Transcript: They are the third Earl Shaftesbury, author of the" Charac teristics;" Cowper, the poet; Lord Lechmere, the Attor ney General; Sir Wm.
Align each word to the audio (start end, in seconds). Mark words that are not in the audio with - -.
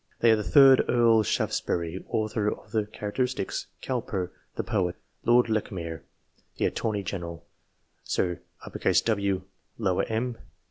They 0.19 0.31
are 0.31 0.35
the 0.35 0.41
third 0.43 0.83
Earl 0.89 1.21
Shaftesbury, 1.21 2.03
author 2.09 2.49
of 2.51 2.71
the" 2.71 2.85
Charac 2.91 3.17
teristics;" 3.17 3.67
Cowper, 3.83 4.31
the 4.55 4.63
poet; 4.63 4.95
Lord 5.25 5.45
Lechmere, 5.47 6.01
the 6.57 6.65
Attor 6.65 6.93
ney 6.93 7.03
General; 7.03 7.45
Sir 8.03 8.39
Wm. 8.65 10.37